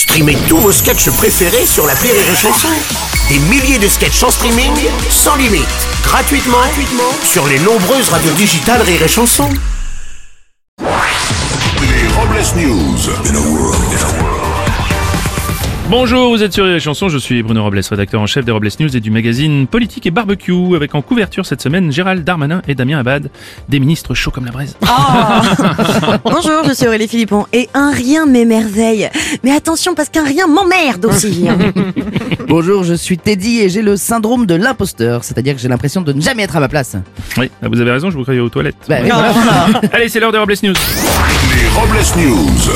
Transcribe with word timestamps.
Streamez 0.00 0.38
tous 0.48 0.56
vos 0.56 0.72
sketchs 0.72 1.10
préférés 1.10 1.66
sur 1.66 1.86
la 1.86 1.92
Rire 1.92 2.14
et 2.14 2.34
Chanson. 2.34 2.68
Des 3.28 3.38
milliers 3.38 3.78
de 3.78 3.86
sketchs 3.86 4.22
en 4.22 4.30
streaming, 4.30 4.72
sans 5.10 5.36
limite, 5.36 5.68
gratuitement, 6.02 6.56
gratuitement 6.56 7.12
sur 7.22 7.46
les 7.46 7.58
nombreuses 7.58 8.08
radios 8.08 8.32
digitales 8.32 8.80
Rire 8.80 9.02
et 9.02 9.08
Chanson. 9.08 9.50
Les 10.80 12.08
Robles 12.16 12.40
News. 12.56 13.10
Bonjour, 15.90 16.30
vous 16.30 16.40
êtes 16.44 16.52
sur 16.52 16.66
les 16.66 16.78
chansons, 16.78 17.08
je 17.08 17.18
suis 17.18 17.42
Bruno 17.42 17.64
Robles, 17.64 17.80
rédacteur 17.90 18.20
en 18.20 18.26
chef 18.26 18.44
des 18.44 18.52
Robles 18.52 18.68
News 18.78 18.96
et 18.96 19.00
du 19.00 19.10
magazine 19.10 19.66
Politique 19.66 20.06
et 20.06 20.12
Barbecue, 20.12 20.76
avec 20.76 20.94
en 20.94 21.02
couverture 21.02 21.44
cette 21.44 21.60
semaine 21.60 21.90
Gérald 21.90 22.22
Darmanin 22.22 22.62
et 22.68 22.76
Damien 22.76 23.00
Abad, 23.00 23.28
des 23.68 23.80
ministres 23.80 24.14
chauds 24.14 24.30
comme 24.30 24.44
la 24.44 24.52
braise. 24.52 24.76
Bonjour, 26.24 26.62
je 26.68 26.74
suis 26.74 26.86
Aurélie 26.86 27.08
Philippon 27.08 27.44
et 27.52 27.68
un 27.74 27.90
rien 27.90 28.24
m'émerveille. 28.24 29.10
Mais 29.42 29.52
attention 29.52 29.94
parce 29.94 30.08
qu'un 30.08 30.24
rien 30.24 30.46
m'emmerde 30.46 31.06
aussi. 31.06 31.46
Bonjour, 32.48 32.84
je 32.84 32.94
suis 32.94 33.16
Teddy 33.16 33.60
et 33.60 33.68
j'ai 33.68 33.82
le 33.82 33.96
syndrome 33.96 34.46
de 34.46 34.54
l'imposteur, 34.54 35.24
c'est-à-dire 35.24 35.54
que 35.54 35.60
j'ai 35.60 35.68
l'impression 35.68 36.02
de 36.02 36.12
ne 36.12 36.20
jamais 36.20 36.42
être 36.42 36.56
à 36.56 36.60
ma 36.60 36.68
place. 36.68 36.96
Oui, 37.38 37.50
ah, 37.62 37.68
vous 37.70 37.80
avez 37.80 37.90
raison, 37.90 38.10
je 38.10 38.16
vous 38.16 38.22
croyais 38.22 38.40
aux 38.40 38.48
toilettes. 38.48 38.76
Bah, 38.88 38.96
oui, 39.02 39.08
voilà. 39.08 39.80
Allez, 39.92 40.08
c'est 40.08 40.20
l'heure 40.20 40.32
des 40.32 40.38
Robles 40.38 40.56
News. 40.62 40.74
Les 41.54 41.68
Robles 41.68 41.98
News. 42.18 42.72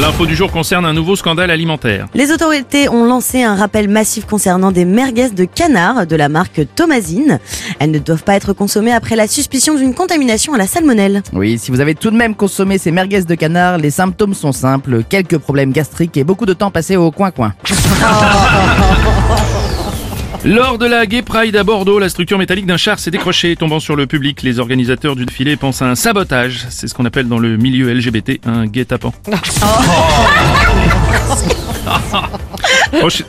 L'info 0.00 0.24
du 0.24 0.34
jour 0.34 0.50
concerne 0.50 0.86
un 0.86 0.94
nouveau 0.94 1.14
scandale 1.14 1.50
alimentaire. 1.50 2.08
Les 2.14 2.32
autorités 2.32 2.88
ont 2.88 3.04
lancé 3.04 3.42
un 3.42 3.54
rappel 3.54 3.86
massif 3.86 4.24
concernant 4.24 4.72
des 4.72 4.86
merguez 4.86 5.28
de 5.28 5.44
canard 5.44 6.06
de 6.06 6.16
la 6.16 6.30
marque 6.30 6.62
Thomasine. 6.74 7.38
Elles 7.80 7.90
ne 7.90 7.98
doivent 7.98 8.22
pas 8.22 8.34
être 8.34 8.54
consommées 8.54 8.92
après 8.92 9.14
la 9.14 9.26
suspicion 9.26 9.74
d'une 9.74 9.92
contamination 9.92 10.54
à 10.54 10.58
la 10.58 10.66
salmonelle. 10.66 11.22
Oui, 11.34 11.58
si 11.58 11.70
vous 11.70 11.80
avez 11.80 11.94
tout 11.94 12.10
de 12.10 12.16
même 12.16 12.34
consommé 12.34 12.78
ces 12.78 12.90
merguez 12.92 13.24
de 13.24 13.34
canard, 13.34 13.76
les 13.76 13.90
symptômes 13.90 14.32
sont 14.32 14.52
simples, 14.52 15.02
quelques 15.06 15.36
problèmes 15.36 15.70
gastriques 15.72 15.89
et 16.14 16.24
beaucoup 16.24 16.46
de 16.46 16.54
temps 16.54 16.70
passé 16.70 16.96
au 16.96 17.10
coin-coin. 17.10 17.52
Lors 20.44 20.78
de 20.78 20.86
la 20.86 21.04
Gay 21.04 21.20
Pride 21.20 21.54
à 21.54 21.64
Bordeaux, 21.64 21.98
la 21.98 22.08
structure 22.08 22.38
métallique 22.38 22.64
d'un 22.64 22.78
char 22.78 22.98
s'est 22.98 23.10
décrochée, 23.10 23.56
tombant 23.56 23.78
sur 23.78 23.94
le 23.94 24.06
public. 24.06 24.42
Les 24.42 24.58
organisateurs 24.58 25.14
du 25.14 25.26
défilé 25.26 25.56
pensent 25.56 25.82
à 25.82 25.90
un 25.90 25.94
sabotage. 25.94 26.64
C'est 26.70 26.88
ce 26.88 26.94
qu'on 26.94 27.04
appelle 27.04 27.28
dans 27.28 27.38
le 27.38 27.58
milieu 27.58 27.92
LGBT 27.92 28.40
un 28.46 28.64
guet-apens. 28.66 29.12
Encha- 33.02 33.24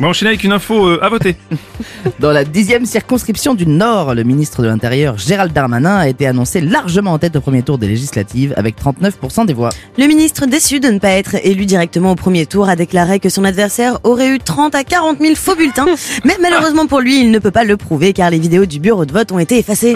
On 0.00 0.04
va 0.04 0.08
enchaîner 0.08 0.30
avec 0.30 0.44
une 0.44 0.52
info 0.52 0.88
euh, 0.88 0.98
à 1.02 1.10
voter. 1.10 1.36
Dans 2.20 2.32
la 2.32 2.44
dixième 2.44 2.86
circonscription 2.86 3.52
du 3.52 3.66
Nord, 3.66 4.14
le 4.14 4.22
ministre 4.22 4.62
de 4.62 4.66
l'Intérieur 4.66 5.18
Gérald 5.18 5.52
Darmanin 5.52 5.94
a 5.94 6.08
été 6.08 6.26
annoncé 6.26 6.62
largement 6.62 7.12
en 7.12 7.18
tête 7.18 7.36
au 7.36 7.42
premier 7.42 7.62
tour 7.62 7.76
des 7.76 7.86
législatives 7.86 8.54
avec 8.56 8.80
39% 8.82 9.44
des 9.44 9.52
voix. 9.52 9.68
Le 9.98 10.06
ministre 10.06 10.46
déçu 10.46 10.80
de 10.80 10.88
ne 10.88 10.98
pas 10.98 11.10
être 11.10 11.36
élu 11.44 11.66
directement 11.66 12.12
au 12.12 12.14
premier 12.14 12.46
tour 12.46 12.70
a 12.70 12.76
déclaré 12.76 13.20
que 13.20 13.28
son 13.28 13.44
adversaire 13.44 13.98
aurait 14.02 14.30
eu 14.30 14.38
30 14.38 14.74
à 14.74 14.84
40 14.84 15.18
000 15.20 15.34
faux 15.34 15.54
bulletins. 15.54 15.84
Mais 16.24 16.38
malheureusement 16.40 16.86
pour 16.86 17.00
lui, 17.00 17.20
il 17.20 17.30
ne 17.30 17.38
peut 17.38 17.50
pas 17.50 17.64
le 17.64 17.76
prouver 17.76 18.14
car 18.14 18.30
les 18.30 18.38
vidéos 18.38 18.64
du 18.64 18.80
bureau 18.80 19.04
de 19.04 19.12
vote 19.12 19.32
ont 19.32 19.38
été 19.38 19.58
effacées. 19.58 19.92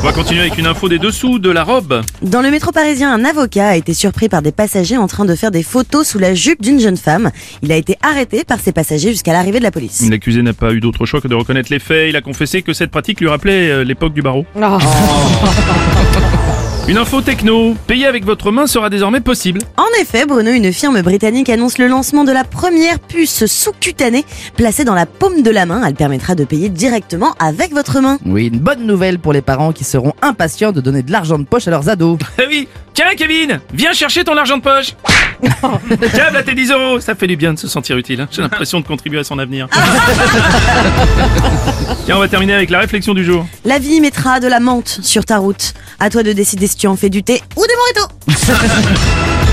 On 0.00 0.02
va 0.06 0.12
continuer 0.12 0.42
avec 0.42 0.56
une 0.58 0.66
info 0.66 0.88
des 0.88 1.00
dessous 1.00 1.40
de 1.40 1.50
la 1.50 1.64
robe. 1.64 2.02
Dans 2.22 2.40
le 2.40 2.52
métro 2.52 2.70
parisien, 2.70 3.12
un 3.12 3.24
avocat 3.24 3.70
a 3.70 3.76
été 3.76 3.94
surpris 3.94 4.28
par 4.28 4.42
des 4.42 4.52
passagers 4.52 4.96
en 4.96 5.08
train 5.08 5.24
de 5.24 5.34
faire 5.34 5.50
des 5.50 5.64
photos 5.64 6.06
sous 6.06 6.20
la 6.20 6.34
jupe 6.34 6.62
d'une 6.62 6.78
jeune 6.78 6.96
femme. 6.96 7.32
Il 7.62 7.72
a 7.72 7.76
été 7.76 7.96
arrêté 8.00 8.44
par 8.44 8.60
ces 8.60 8.70
passagers 8.70 9.10
jusqu'à 9.10 9.32
l'arrivée 9.32 9.58
de 9.58 9.64
la 9.64 9.72
police. 9.72 10.08
L'accusé 10.08 10.42
n'a 10.42 10.52
pas 10.52 10.72
eu 10.72 10.78
d'autre 10.78 11.04
choix 11.04 11.20
que 11.20 11.26
de 11.26 11.34
reconnaître 11.34 11.72
les 11.72 11.80
faits. 11.80 12.10
Il 12.10 12.16
a 12.16 12.20
confessé 12.20 12.62
que 12.62 12.72
cette 12.72 12.92
pratique 12.92 13.20
lui 13.20 13.28
rappelait 13.28 13.70
euh, 13.70 13.82
l'époque 13.82 14.14
du 14.14 14.22
barreau. 14.22 14.46
Une 16.88 16.96
info 16.96 17.20
techno. 17.20 17.74
Payer 17.86 18.06
avec 18.06 18.24
votre 18.24 18.50
main 18.50 18.66
sera 18.66 18.88
désormais 18.88 19.20
possible. 19.20 19.60
En 19.76 20.00
effet, 20.00 20.24
Bruno, 20.24 20.50
une 20.50 20.72
firme 20.72 21.02
britannique 21.02 21.50
annonce 21.50 21.76
le 21.76 21.86
lancement 21.86 22.24
de 22.24 22.32
la 22.32 22.44
première 22.44 22.98
puce 22.98 23.44
sous-cutanée 23.44 24.24
placée 24.56 24.84
dans 24.84 24.94
la 24.94 25.04
paume 25.04 25.42
de 25.42 25.50
la 25.50 25.66
main. 25.66 25.82
Elle 25.86 25.92
permettra 25.92 26.34
de 26.34 26.44
payer 26.44 26.70
directement 26.70 27.34
avec 27.40 27.74
votre 27.74 28.00
main. 28.00 28.18
Oui, 28.24 28.46
une 28.46 28.58
bonne 28.58 28.86
nouvelle 28.86 29.18
pour 29.18 29.34
les 29.34 29.42
parents 29.42 29.72
qui 29.72 29.84
seront 29.84 30.14
impatients 30.22 30.72
de 30.72 30.80
donner 30.80 31.02
de 31.02 31.12
l'argent 31.12 31.38
de 31.38 31.44
poche 31.44 31.68
à 31.68 31.70
leurs 31.70 31.90
ados. 31.90 32.16
Ah 32.38 32.44
oui 32.48 32.66
Tiens 32.98 33.14
Kevin 33.16 33.60
Viens 33.72 33.92
chercher 33.92 34.24
ton 34.24 34.36
argent 34.36 34.56
de 34.56 34.62
poche 34.62 34.96
Tiens, 36.12 36.30
là 36.32 36.42
tes 36.42 36.52
10 36.56 36.72
euros 36.72 36.98
Ça 36.98 37.14
fait 37.14 37.28
du 37.28 37.36
bien 37.36 37.54
de 37.54 37.58
se 37.60 37.68
sentir 37.68 37.96
utile. 37.96 38.22
hein. 38.22 38.28
J'ai 38.28 38.42
l'impression 38.42 38.80
de 38.80 38.86
contribuer 38.88 39.20
à 39.20 39.24
son 39.24 39.38
avenir. 39.38 39.68
Tiens, 42.06 42.16
on 42.16 42.18
va 42.18 42.26
terminer 42.26 42.54
avec 42.54 42.70
la 42.70 42.80
réflexion 42.80 43.14
du 43.14 43.24
jour. 43.24 43.46
La 43.64 43.78
vie 43.78 44.00
mettra 44.00 44.40
de 44.40 44.48
la 44.48 44.58
menthe 44.58 44.98
sur 45.04 45.24
ta 45.24 45.38
route. 45.38 45.74
À 46.00 46.10
toi 46.10 46.24
de 46.24 46.32
décider 46.32 46.66
si 46.66 46.74
tu 46.74 46.88
en 46.88 46.96
fais 46.96 47.08
du 47.08 47.22
thé 47.22 47.40
ou 47.54 47.62
des 47.64 47.74
mojitos. 47.76 48.08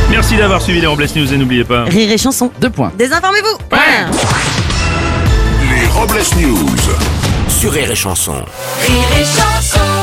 Merci 0.10 0.38
d'avoir 0.38 0.60
suivi 0.60 0.82
les 0.82 0.88
Robles 0.88 1.06
News 1.16 1.32
et 1.32 1.38
n'oubliez 1.38 1.66
pas... 1.66 1.84
Rire 1.84 2.12
et 2.12 2.18
chanson. 2.18 2.50
Deux 2.60 2.72
points. 2.72 2.92
Désinformez-vous. 2.98 3.60
Les 5.70 5.86
Robles 5.90 6.24
News. 6.40 6.76
Sur 7.48 7.74
Rire 7.74 7.92
et 7.92 7.96
Chanson. 7.96 8.44
Rire 8.88 9.04
et 9.22 9.24
chanson 9.24 9.95